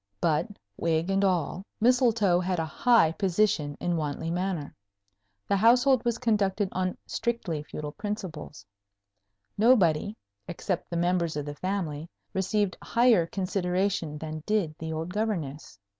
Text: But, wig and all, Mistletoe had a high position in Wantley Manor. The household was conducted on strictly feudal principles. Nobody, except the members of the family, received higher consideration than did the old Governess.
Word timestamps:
But, 0.19 0.47
wig 0.77 1.11
and 1.11 1.23
all, 1.23 1.63
Mistletoe 1.79 2.39
had 2.39 2.57
a 2.57 2.65
high 2.65 3.11
position 3.11 3.77
in 3.79 3.97
Wantley 3.97 4.31
Manor. 4.31 4.73
The 5.47 5.57
household 5.57 6.03
was 6.03 6.17
conducted 6.17 6.69
on 6.71 6.97
strictly 7.05 7.61
feudal 7.61 7.91
principles. 7.91 8.65
Nobody, 9.59 10.17
except 10.47 10.89
the 10.89 10.97
members 10.97 11.35
of 11.37 11.45
the 11.45 11.53
family, 11.53 12.09
received 12.33 12.79
higher 12.81 13.27
consideration 13.27 14.17
than 14.17 14.41
did 14.47 14.73
the 14.79 14.91
old 14.91 15.13
Governess. 15.13 15.77